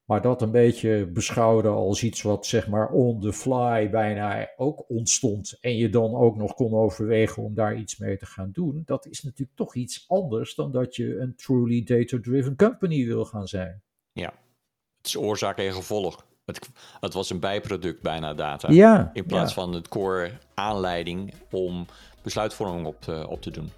[0.06, 4.90] maar dat een beetje beschouwde als iets wat zeg maar on the fly bijna ook
[4.90, 8.82] ontstond en je dan ook nog kon overwegen om daar iets mee te gaan doen,
[8.86, 13.48] dat is natuurlijk toch iets anders dan dat je een truly data-driven company wil gaan
[13.48, 13.82] zijn.
[14.12, 14.34] Ja,
[14.98, 16.28] het is oorzaak en gevolg.
[16.56, 18.72] Het, het, was een bijproduct bijna data.
[18.72, 21.86] Ja, in plaats van het core aanleiding om
[22.22, 23.72] besluitvorming op te, op te doen.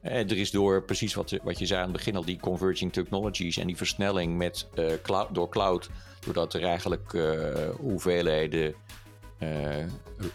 [0.00, 2.92] En er is door precies wat, wat je zei aan het begin al, die converging
[2.92, 5.90] technologies en die versnelling met, uh, cloud, door cloud,
[6.20, 7.48] doordat er eigenlijk uh,
[7.80, 8.74] hoeveelheden
[9.38, 9.48] uh,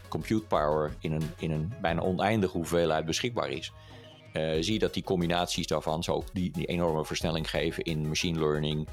[0.07, 3.71] compute power in een, in een bijna oneindige hoeveelheid beschikbaar is.
[4.59, 8.87] zie je dat die combinaties daarvan zo die, die enorme versnelling geven in machine learning,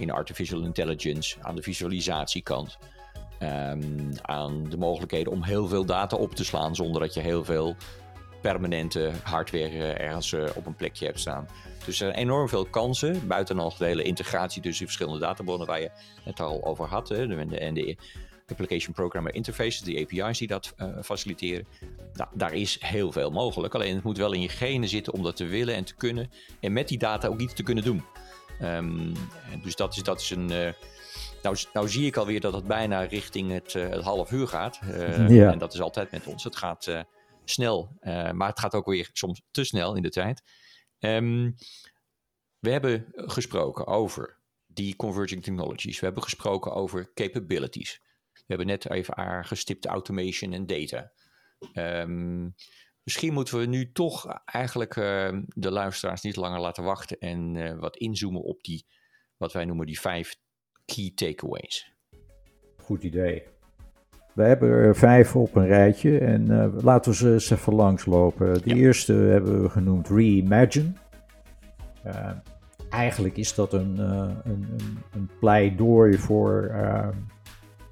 [0.00, 2.78] in artificial intelligence, aan de visualisatiekant.
[3.42, 7.44] Um, aan de mogelijkheden om heel veel data op te slaan zonder dat je heel
[7.44, 7.76] veel
[8.40, 11.48] permanente hardware eh, ergens uh, op een plekje hebt staan.
[11.78, 15.80] Dus er zijn enorm veel kansen, buiten nog de hele integratie tussen verschillende databronnen waar
[15.80, 15.90] je
[16.22, 17.08] het al over had.
[17.08, 17.96] Hè, de, en de
[18.50, 21.66] Application Programmer Interfaces, die API's die dat uh, faciliteren.
[22.34, 23.74] Daar is heel veel mogelijk.
[23.74, 26.30] Alleen het moet wel in je genen zitten om dat te willen en te kunnen.
[26.60, 28.02] En met die data ook iets te kunnen doen.
[28.62, 29.12] Um,
[29.62, 30.50] dus dat is, dat is een.
[30.50, 30.72] Uh,
[31.42, 34.80] nou, nou zie ik alweer dat het bijna richting het, uh, het half uur gaat.
[34.84, 35.52] Uh, ja.
[35.52, 36.44] En dat is altijd met ons.
[36.44, 37.04] Het gaat
[37.44, 37.96] snel,
[38.32, 40.42] maar het gaat ook weer soms te snel in de tijd.
[40.98, 41.54] Um,
[42.58, 45.98] we hebben gesproken over die converging technologies.
[46.00, 48.00] We hebben gesproken over capabilities.
[48.32, 51.12] We hebben net even aangestipt automation en data.
[51.74, 52.54] Um,
[53.04, 57.78] Misschien moeten we nu toch eigenlijk uh, de luisteraars niet langer laten wachten en uh,
[57.78, 58.86] wat inzoomen op die,
[59.36, 60.36] wat wij noemen die vijf
[60.84, 61.92] key takeaways.
[62.76, 63.42] Goed idee.
[64.34, 68.62] We hebben er vijf op een rijtje en uh, laten we ze eens even langslopen.
[68.62, 68.74] De ja.
[68.74, 70.92] eerste hebben we genoemd Reimagine.
[72.90, 76.72] eigenlijk is dat een, een, een, een pleidooi voor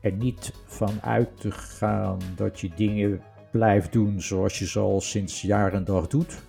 [0.01, 3.23] er niet van uit te gaan dat je dingen
[3.59, 6.43] blijft doen zoals je ze al sinds jaar en dag doet.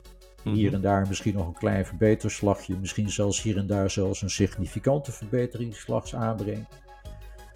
[0.44, 0.76] Hier Mhm.
[0.76, 5.12] en daar misschien nog een klein verbeterslagje, misschien zelfs hier en daar zelfs een significante
[5.12, 6.82] verbeteringsslag aanbrengt.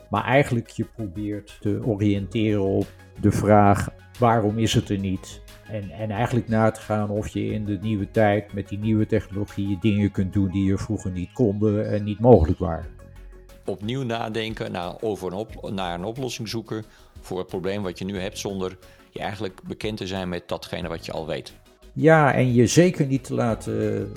[0.09, 2.87] Maar eigenlijk je probeert te oriënteren op
[3.21, 3.89] de vraag
[4.19, 5.41] waarom is het er niet?
[5.67, 9.05] En, en eigenlijk na te gaan of je in de nieuwe tijd met die nieuwe
[9.05, 12.85] technologieën dingen kunt doen die je vroeger niet konden en niet mogelijk waren.
[13.65, 16.83] Opnieuw nadenken naar, over een op, naar een oplossing zoeken
[17.19, 18.77] voor het probleem wat je nu hebt, zonder
[19.13, 21.53] je eigenlijk bekend te zijn met datgene wat je al weet.
[21.93, 24.11] Ja, en je zeker niet te laten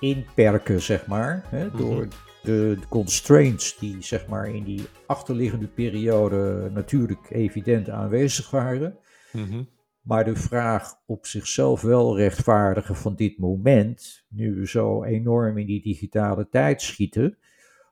[0.00, 2.08] inperken, zeg maar, hè, door Mhm.
[2.42, 8.98] de, de constraints die zeg maar in die achterliggende periode natuurlijk evident aanwezig waren.
[9.32, 9.62] Mhm.
[10.00, 15.66] Maar de vraag op zichzelf wel rechtvaardigen van dit moment, nu we zo enorm in
[15.66, 17.38] die digitale tijd schieten,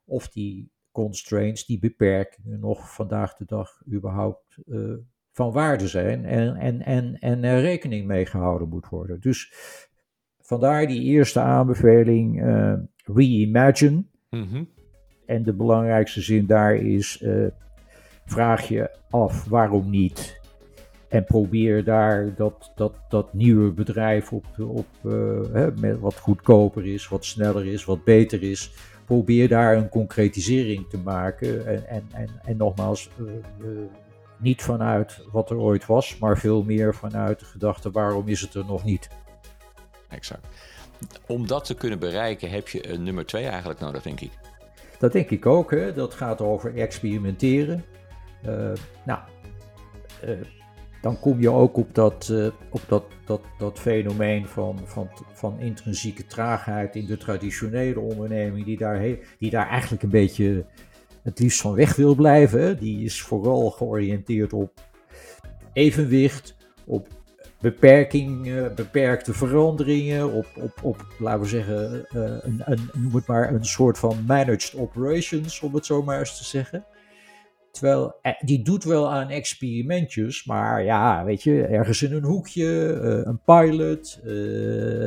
[0.05, 4.81] of die constraints, die beperkingen nog vandaag de dag überhaupt eh,
[5.33, 9.21] van waarde zijn en, en, en, en er rekening mee gehouden moet worden.
[9.21, 9.53] Dus
[10.41, 14.05] vandaar die eerste aanbeveling, eh, reimagine.
[14.31, 14.65] Mhm.
[15.27, 17.47] En de belangrijkste zin daar is: eh,
[18.25, 20.41] vraag je af waarom niet.
[21.11, 25.13] En probeer daar dat, dat, dat nieuwe bedrijf op, op eh,
[25.53, 28.73] hè, met wat goedkoper is, wat sneller is, wat beter is.
[29.05, 31.67] Probeer daar een concretisering te maken.
[31.67, 33.79] En, en, en, en nogmaals, eh, eh,
[34.41, 38.55] niet vanuit wat er ooit was, maar veel meer vanuit de gedachte: waarom is het
[38.55, 39.09] er nog niet?
[40.09, 40.47] Exact.
[41.27, 44.31] Om dat te kunnen bereiken heb je een nummer twee eigenlijk nodig, denk ik.
[44.99, 45.71] Dat denk ik ook.
[45.71, 45.93] Hè?
[45.93, 47.85] Dat gaat over experimenteren.
[48.43, 48.73] Eh,
[49.05, 49.21] nou,
[50.23, 50.31] eh,
[51.03, 55.61] dan kom je ook op dat, eh, op dat, dat, dat fenomeen van, van, van
[55.61, 60.65] intrinsieke traagheid in de traditionele onderneming, die daar, he- die daar eigenlijk een beetje
[61.23, 62.79] het liefst van weg wil blijven.
[62.79, 64.73] Die is vooral georiënteerd op
[65.73, 66.57] evenwicht,
[66.87, 67.09] op
[67.61, 73.27] beperking, eh, beperkte veranderingen, op, op, op laten we zeggen, eh, een, een, noem het
[73.27, 76.85] maar een soort van managed operations, om het zo maar eens te zeggen.
[77.71, 82.67] Terwijl, eh, die doet wel aan experimentjes, maar ja, weet je, ergens in een hoekje,
[83.25, 84.21] een pilot,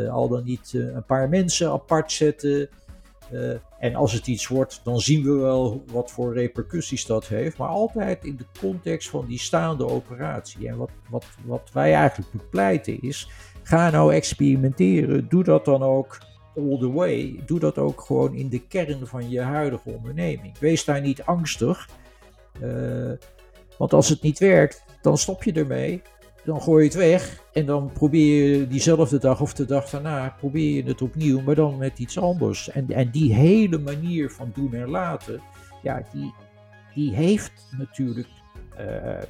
[0.10, 2.69] al dan niet een paar mensen apart zetten.
[3.34, 7.58] Eh, en als het iets wordt, dan zien we wel wat voor repercussies dat heeft.
[7.58, 10.67] Maar altijd in de context van die staande operatie.
[10.67, 13.30] En wat, wat, wat wij eigenlijk bepleiten is,
[13.63, 15.30] ga nou experimenteren.
[15.30, 16.17] Doe dat dan ook
[16.56, 17.41] all the way.
[17.46, 20.58] Doe dat ook gewoon in de kern van je huidige onderneming.
[20.60, 21.89] Wees daar niet angstig.
[22.62, 23.12] Eh,
[23.78, 26.02] want als het niet werkt, dan stop je ermee.
[26.43, 30.36] Dan gooi je het weg en dan probeer je diezelfde dag of de dag daarna
[30.38, 32.69] probeer je het opnieuw, maar dan met iets anders.
[32.69, 35.41] En, en die hele manier van doen en laten,
[35.82, 36.34] ja, die,
[36.95, 38.27] die heeft natuurlijk,
[38.77, 39.21] eh,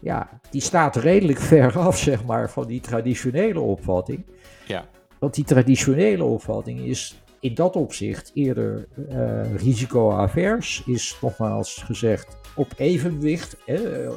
[0.00, 4.24] ja, die staat redelijk ver af, zeg maar, van die traditionele opvatting.
[4.66, 4.84] Ja.
[5.18, 12.72] Want die traditionele opvatting is in dat opzicht eerder eh risicoavers, is nogmaals gezegd op
[12.76, 14.12] evenwicht eh, eh,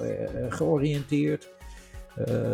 [0.49, 1.53] georiënteerd.
[2.15, 2.53] Eh,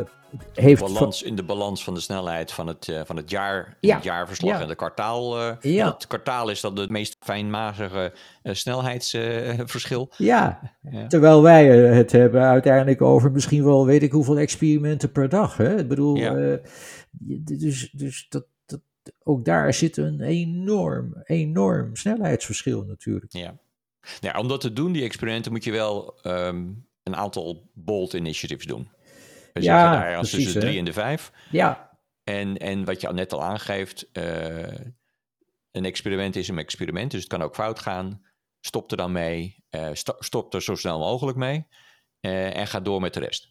[0.54, 3.95] heeft van- in de balans van de snelheid van het, eh, van het jaar, Ja,
[3.95, 4.62] het jaarverslag ja.
[4.62, 5.39] en het kwartaal.
[5.39, 5.91] eh, Ja.
[5.93, 10.12] Het kwartaal is dan het meest fijnmazige snelheidsverschil.
[10.17, 10.60] ja,
[10.91, 11.08] Ja.
[11.08, 15.58] terwijl wij het hebben uiteindelijk over misschien wel weet ik hoeveel experimenten per dag.
[15.58, 15.78] Hè?
[15.80, 16.19] Ik bedoel,
[17.41, 18.80] dus, dus dat, dat,
[19.24, 23.34] ook daar zit een enorm, enorm snelheidsverschil natuurlijk.
[23.34, 23.58] Ja.
[24.19, 26.63] ja, om dat te doen, die experimenten, moet je wel ehm,
[27.04, 28.89] een aantal bold initiatives doen.
[29.54, 31.32] We Ja, daar als precies, tussen de drie en de vijf.
[31.52, 31.90] Ja,
[32.24, 34.80] En, en wat je al net al aangeeft, eh,
[35.72, 38.22] een experiment is een experiment, dus het kan ook fout gaan.
[38.60, 41.68] Stop er dan mee, eh, sto- stop er zo snel mogelijk mee
[42.20, 43.50] eh, en ga door met de rest.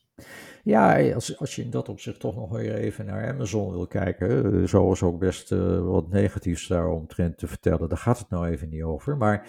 [0.62, 4.68] Ja, als, als je in dat opzicht toch nog weer even naar Amazon wil kijken,
[4.68, 5.48] zo is ook best
[5.80, 9.16] wat negatiefs daaromtrent te vertellen, daar gaat het nou even niet over.
[9.16, 9.46] Maar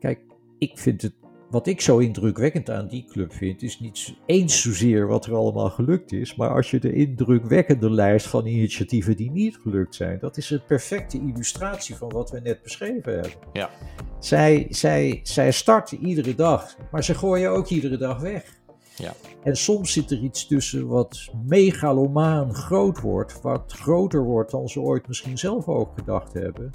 [0.00, 0.20] kijk,
[0.58, 1.14] ik vind het,
[1.50, 5.70] wat ik zo indrukwekkend aan die club vind, is niet eens zozeer wat er allemaal
[5.70, 10.36] gelukt is, maar als je de indrukwekkende lijst van initiatieven die niet gelukt zijn, dat
[10.36, 13.32] is een perfecte illustratie van wat we net beschreven hebben.
[13.52, 13.70] Ja.
[14.18, 18.58] Zij, zij, zij starten iedere dag, maar ze gooien ook iedere dag weg.
[18.96, 19.12] Ja.
[19.42, 24.80] En soms zit er iets tussen wat megalomaan groot wordt, wat groter wordt dan ze
[24.80, 26.70] ooit misschien zelf ook gedacht hebben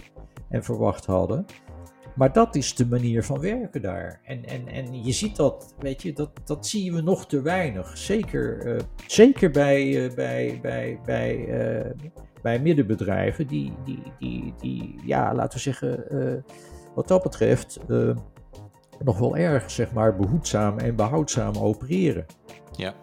[0.49, 1.45] en verwacht hadden.
[2.15, 4.19] Maar dat is de manier van werken daar.
[4.23, 7.97] En, en, en je ziet dat, weet je, dat, dat zien we nog te weinig.
[7.97, 11.91] Zeker, eh, zeker bij, eh, bij, bij, bij, eh,
[12.41, 16.43] bij middenbedrijven die, die, die, die, ja, laten we zeggen,
[16.95, 17.79] wat dat betreft,
[19.03, 22.25] nog wel erg, zeg maar, behoedzaam en behoudzaam opereren.
[22.75, 22.93] Ja.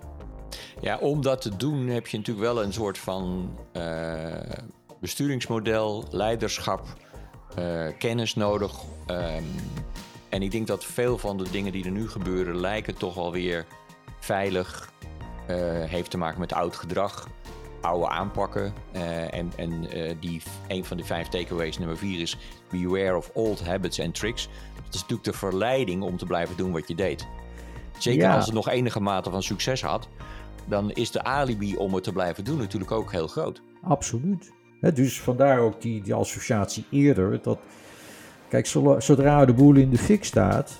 [0.80, 3.50] ja, om dat te doen heb je natuurlijk wel een soort van
[5.00, 6.86] besturingsmodel, leiderschap,
[7.58, 8.80] uh, kennis nodig.
[9.06, 9.44] Um,
[10.28, 13.66] en ik denk dat veel van de dingen die er nu gebeuren lijken toch alweer
[14.20, 14.90] veilig.
[15.50, 17.28] Uh, heeft te maken met oud gedrag,
[17.80, 18.72] oude aanpakken.
[18.92, 19.86] Uh, en en
[20.20, 22.36] die, een van de vijf takeaways, nummer vier, is
[22.70, 24.48] beware of old habits and tricks.
[24.84, 27.26] Dat is natuurlijk de verleiding om te blijven doen wat je deed.
[27.98, 28.34] Zeker ja.
[28.34, 30.08] als het nog enige mate van succes had,
[30.66, 33.62] dan is de alibi om het te blijven doen natuurlijk ook heel groot.
[33.82, 34.52] Absoluut.
[34.82, 37.38] He, dus vandaar ook die, die associatie eerder.
[37.42, 37.58] Dat,
[38.48, 38.66] kijk,
[38.98, 40.78] zodra de boel in de fik staat,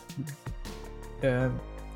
[1.21, 1.45] uh,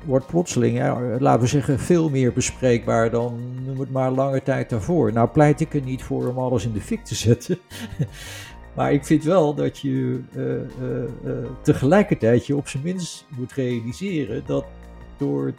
[0.05, 4.69] wordt plotseling, ja, laten we zeggen, veel meer bespreekbaar dan, noem het maar, lange tijd
[4.69, 5.13] daarvoor.
[5.13, 7.57] Nou pleit ik er niet voor om alles in de fik te zetten.
[8.75, 13.53] maar ik vind wel dat je uh, uh, uh, tegelijkertijd je op zijn minst moet
[13.53, 14.65] realiseren dat
[15.17, 15.53] door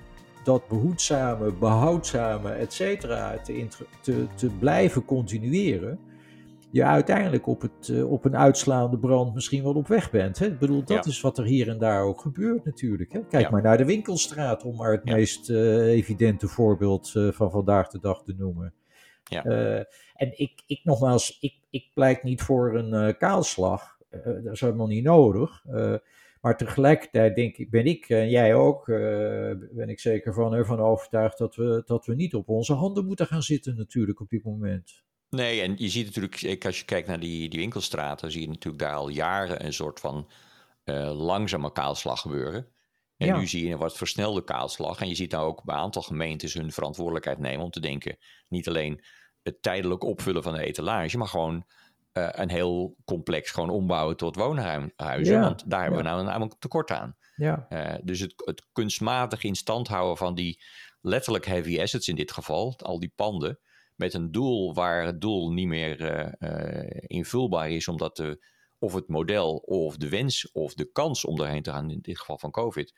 [0.44, 3.66] dat behoedzame, behoudzame, et cetera, te,
[4.00, 5.98] te, te blijven continueren,
[6.70, 10.38] je uiteindelijk op, het, uh, op een uitslaande brand misschien wel op weg bent.
[10.38, 10.46] Hè?
[10.46, 11.10] Ik bedoel, dat ja.
[11.10, 13.12] is wat er hier en daar ook gebeurt natuurlijk.
[13.12, 13.24] Hè?
[13.24, 13.50] Kijk ja.
[13.50, 15.14] maar naar de winkelstraat, om maar het ja.
[15.14, 18.74] meest uh, evidente voorbeeld uh, van vandaag de dag te noemen.
[20.14, 23.98] en ik, ik nogmaals, ik, ik pleit niet voor een kaalslag.
[24.24, 25.64] dat is helemaal niet nodig.
[26.40, 28.86] maar tegelijkertijd denk ik, ben ik en jij ook,
[29.72, 33.26] ben ik zeker van ervan overtuigd dat we, dat we niet op onze handen moeten
[33.26, 35.06] gaan zitten natuurlijk op dit moment.
[35.30, 38.82] Nee, en je ziet natuurlijk, als je kijkt naar die, die winkelstraten, zie je natuurlijk
[38.82, 40.28] daar al jaren een soort van
[40.84, 42.68] uh, langzame kaalslag gebeuren.
[43.16, 43.38] En ja.
[43.38, 45.00] nu zie je een wat versnelde kaalslag.
[45.00, 48.16] En je ziet nou ook bij een aantal gemeentes hun verantwoordelijkheid nemen om te denken,
[48.48, 49.04] niet alleen
[49.42, 51.66] het tijdelijk opvullen van de etalage, maar gewoon
[52.12, 55.34] uh, een heel complex gewoon ombouwen tot woonhuizen.
[55.34, 55.40] Ja.
[55.40, 57.16] Want daar hebben we nou namelijk tekort aan.
[57.36, 57.66] Ja.
[57.70, 60.62] Uh, dus het, het kunstmatig in stand houden van die
[61.00, 63.58] letterlijk heavy assets in dit geval, al die panden,
[63.98, 68.44] met een doel waar het doel niet meer uh, uh, invulbaar is, omdat de,
[68.78, 72.18] of het model of de wens of de kans om daarheen te gaan, in dit
[72.18, 72.94] geval van COVID,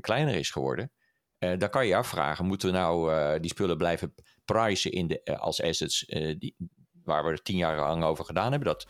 [0.00, 0.92] kleiner is geworden.
[1.38, 4.14] Uh, dan kan je afvragen, moeten we nou die spullen blijven
[4.44, 6.04] prijzen in de, als assets
[6.38, 6.56] die,
[7.04, 8.88] waar we er tien jaar lang over gedaan hebben, dat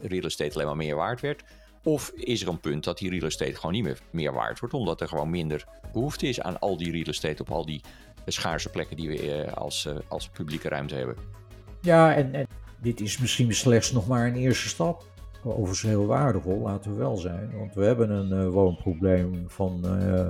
[0.00, 1.42] real estate alleen maar meer waard werd?
[1.82, 4.74] Of is er een punt dat die real estate gewoon niet meer, meer waard wordt,
[4.74, 7.82] omdat er gewoon minder behoefte is aan al die real estate op al die
[8.30, 11.16] schaarse plekken die we als, als publieke ruimte hebben.
[11.80, 12.46] Ja, en,
[12.80, 15.04] dit is misschien slechts nog maar een eerste stap.
[15.44, 17.50] Overigens heel waardevol, laten we wel zijn.
[17.58, 20.28] Want we hebben een woonprobleem van uh,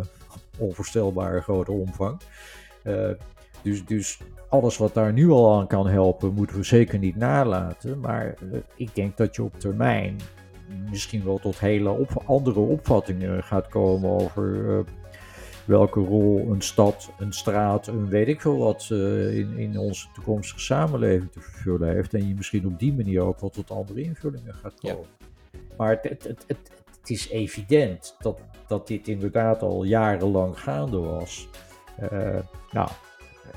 [0.59, 2.21] onvoorstelbare grote omvang.
[3.63, 8.01] Dus, dus alles wat daar nu al aan kan helpen, moeten we zeker niet nalaten.
[8.01, 8.35] Maar
[8.77, 10.17] ik denk dat je op termijn
[10.91, 14.85] misschien wel tot hele andere opvattingen gaat komen over
[15.69, 20.07] welke rol een stad, een straat, een weet ik veel wat uh, in, in onze
[20.15, 22.15] toekomstige samenleving te vervullen heeft.
[22.15, 25.07] En je misschien op die manier ook wel tot andere invullingen gaat komen.
[25.51, 25.59] Ja.
[25.77, 30.99] Maar het, het, het, het, het is evident dat, dat dit inderdaad al jarenlang gaande
[30.99, 31.49] was.
[32.13, 32.39] Uh,
[32.71, 32.89] nou,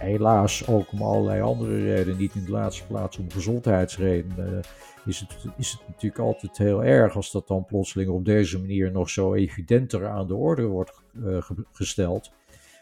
[0.01, 4.59] helaas ook om allerlei andere redenen, niet in de laatste plaats om gezondheidsredenen, uh,
[5.05, 8.91] is, het, is het natuurlijk altijd heel erg als dat dan plotseling op deze manier
[8.91, 11.37] nog zo evidenter aan de orde wordt uh,
[11.71, 12.31] gesteld.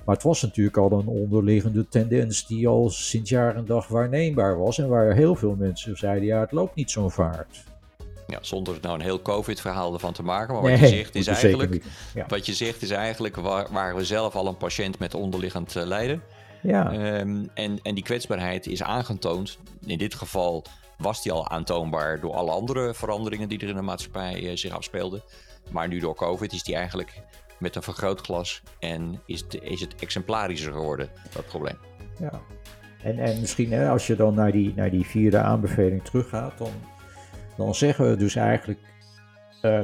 [0.05, 4.57] Maar het was natuurlijk al een onderliggende tendens die al sinds jaar en dag waarneembaar
[4.57, 7.63] was en waar heel veel mensen zeiden, ja het loopt niet zo'n vaart.
[8.27, 10.53] Ja, zonder nou een heel COVID-verhaal ervan te maken.
[10.53, 12.25] Maar wat nee, je zegt is eigenlijk, ja.
[12.27, 13.35] wat je zegt is eigenlijk
[13.71, 16.21] waar, we zelf al een patiënt met onderliggend uh, lijden.
[16.61, 17.19] Ja.
[17.19, 19.57] Um, en, en die kwetsbaarheid is aangetoond.
[19.85, 20.65] In dit geval
[20.97, 24.71] was die al aantoonbaar door alle andere veranderingen die er in de maatschappij uh, zich
[24.71, 25.21] afspeelden.
[25.71, 27.21] Maar nu door COVID is die eigenlijk
[27.59, 31.77] met een vergrootglas en is, het, is het exemplarischer geworden, dat probleem.
[32.19, 32.41] Ja,
[33.03, 36.71] en, en misschien hè, als je dan naar die, naar die vierde aanbeveling teruggaat, dan,
[37.57, 38.79] dan zeggen we dus eigenlijk,
[39.61, 39.81] uh,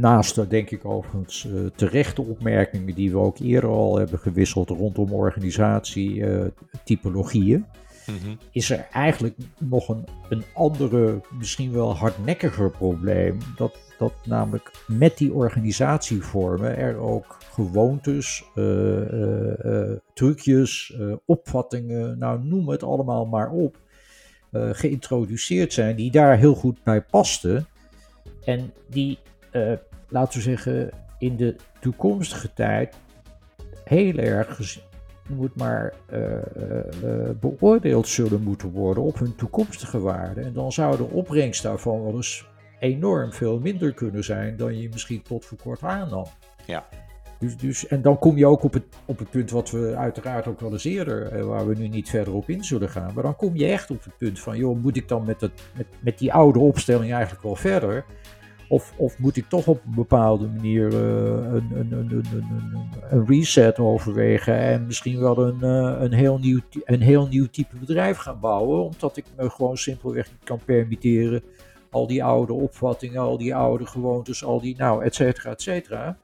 [0.00, 5.12] naast denk ik overigens uh, terechte opmerkingen die we ook eerder al hebben gewisseld rondom
[5.12, 6.24] organisatie,
[6.84, 7.66] typologieën,
[8.10, 8.38] Mm-hmm.
[8.50, 13.38] is er eigenlijk nog een, een andere, misschien wel hardnekkiger probleem.
[13.56, 22.82] Dat, dat namelijk met die organisatievormen er ook gewoontes, uh, trucjes, opvattingen, nou noem het
[22.82, 23.78] allemaal maar op,
[24.52, 27.66] geïntroduceerd zijn die daar heel goed bij pasten.
[28.44, 29.18] En die,
[30.10, 32.96] laten we zeggen, in de toekomstige tijd
[33.84, 34.58] heel erg
[35.28, 36.20] moet maar uh,
[37.04, 40.40] uh, beoordeeld zullen moeten worden op hun toekomstige waarde.
[40.40, 42.48] En dan zou de opbrengst daarvan wel eens
[42.78, 46.26] enorm veel minder kunnen zijn dan je misschien tot voor kort aannam.
[46.66, 46.84] Ja.
[47.38, 50.46] Dus, dus, en dan kom je ook op het, op het punt wat we uiteraard
[50.46, 53.14] ook wel eens eerder, eh, waar we nu niet verder op in zullen gaan.
[53.14, 55.62] Maar dan kom je echt op het punt van, joh, moet ik dan met, het,
[55.76, 58.04] met, met die oude opstelling eigenlijk wel verder?
[58.70, 62.24] Of, of moet ik toch op een bepaalde manier uh, een, een, een,
[63.10, 67.76] een, reset overwegen en misschien wel een, uh, een, heel nieuw, een heel nieuw type
[67.76, 71.42] bedrijf gaan bouwen, omdat ik me gewoon simpelweg niet kan permitteren
[71.90, 76.16] al die oude opvattingen, al die oude gewoontes, al die, nou, et cetera, et cetera,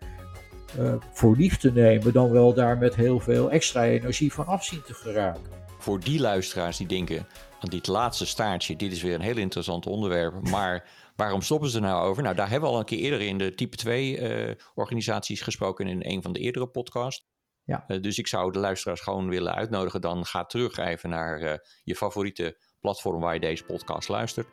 [0.79, 4.83] uh, voor lief te nemen, dan wel daar met heel veel extra energie van afzien
[4.83, 5.43] te geraken.
[5.79, 7.27] Voor die luisteraars die denken
[7.61, 10.85] aan dit laatste staartje, dit is weer een heel interessant onderwerp, maar
[11.17, 12.23] waarom stoppen ze er nou over?
[12.23, 15.87] Nou, daar hebben we al een keer eerder in de type 2 uh, organisaties gesproken
[15.87, 17.27] in een van de eerdere podcasts.
[17.65, 17.85] Ja.
[17.89, 21.53] Uh, dus ik zou de luisteraars gewoon willen uitnodigen, dan ga terug even naar uh,
[21.85, 24.49] je favoriete platform waar je deze podcast luistert.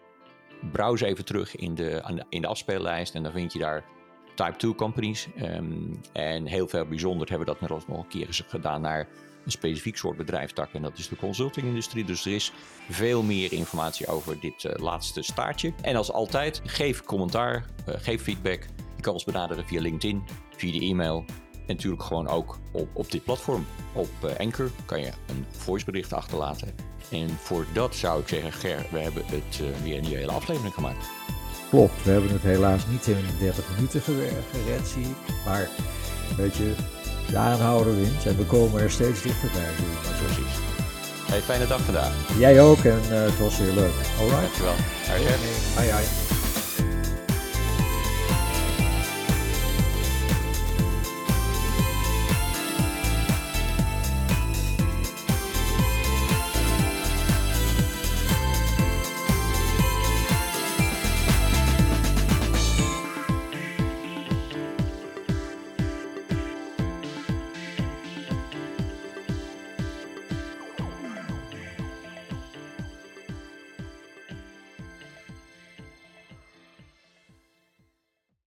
[0.72, 3.86] Browse even terug in de, in de afspeellijst en dan vind je daar
[4.36, 5.28] Type 2 companies.
[5.42, 9.08] Um, en heel veel bijzonder hebben we dat nog een keer gedaan naar
[9.46, 10.74] een specifiek soort bedrijfstak.
[10.74, 12.06] En dat is de consultingindustrie.
[12.06, 12.52] Dus er is
[12.90, 15.74] veel meer informatie over dit uh, laatste staartje.
[15.82, 18.66] En als altijd, geef commentaar, uh, geef feedback.
[18.96, 20.24] Je kan ons benaderen via LinkedIn,
[20.56, 21.26] via de e-mail.
[21.54, 23.66] En natuurlijk gewoon ook op, op dit platform.
[23.94, 26.76] Op uh, Anchor kan je een voicebericht achterlaten.
[27.12, 31.08] En voor dat zou ik zeggen, Ger, we hebben het weer een hele aflevering gemaakt.
[31.70, 35.46] Klopt, we hebben het helaas niet in 30 minuten gered, zie ik.
[35.46, 35.70] Maar
[36.38, 36.76] weet je,
[37.30, 39.70] de aanhouder wint en we komen er steeds dichterbij.
[40.26, 40.54] Precies.
[41.30, 42.14] Hey, fijne dag vandaag.
[42.38, 43.94] Jij ook en uh, het was weer leuk.
[44.20, 44.42] Alright.
[44.42, 44.74] Dankjewel.
[45.76, 46.23] Hoi, hoi.